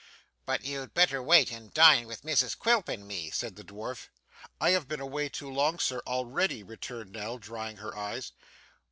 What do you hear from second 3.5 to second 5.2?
the dwarf. 'I have been